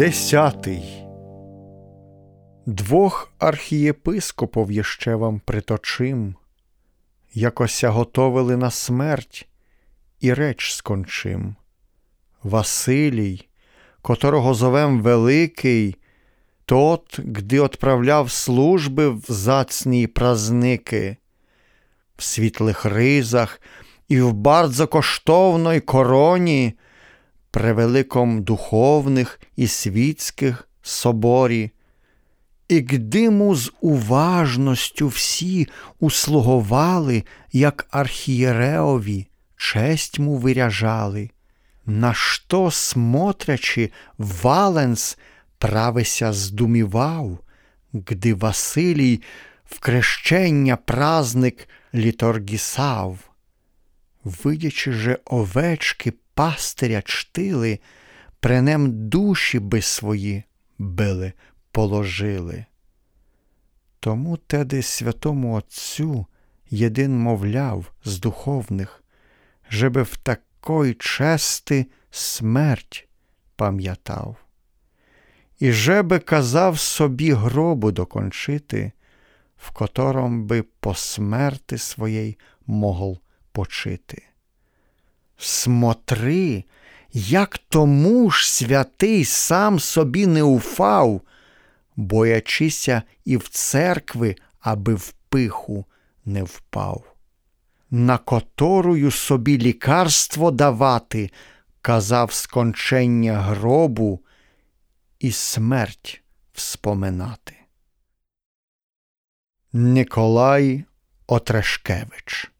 [0.00, 1.04] Десятий.
[2.66, 6.34] Двох архієпископов ще вам приточим,
[7.34, 9.48] Якося готовили на смерть,
[10.20, 11.56] і реч скончим.
[12.42, 13.48] Василій,
[14.02, 15.96] котрого зовем Великий,
[16.64, 21.16] тот, гди отправляв служби в зацні празники,
[22.16, 23.60] в світлих ризах
[24.08, 26.74] і в бардзо коштовної короні
[27.50, 31.70] при великом духовних і світських соборі,
[32.68, 35.68] і гдиму з уважністю всі
[36.00, 41.30] услугували, як архієреові, честь му виряжали,
[41.86, 45.18] на що, смотрячи, Валенс
[45.58, 47.38] правися здумівав,
[47.92, 49.22] гди Василій
[49.64, 53.18] в крещення празник літоргісав.
[54.24, 57.80] Видячи же овечки пастиря чтили,
[58.40, 60.44] при нем душі би свої
[60.78, 61.32] били,
[61.72, 62.66] положили.
[64.00, 66.26] Тому теди святому Отцю
[66.70, 69.04] єдин мовляв з духовних,
[69.70, 73.08] жеби в такої чести смерть
[73.56, 74.36] пам'ятав.
[75.58, 78.92] І жеби казав собі гробу докончити,
[79.56, 83.18] в котором би по смерти своєї могл
[83.52, 84.29] почити.
[85.42, 86.64] Смотри,
[87.12, 91.20] як тому ж святий сам собі не уфав,
[91.96, 95.84] боячися і в церкви, аби в пиху
[96.24, 97.14] не впав.
[97.90, 101.30] На которую собі лікарство давати,
[101.82, 104.20] казав скончення гробу
[105.18, 107.56] і смерть вспоминати.
[109.72, 110.84] Николай
[111.26, 112.50] Отрешкевич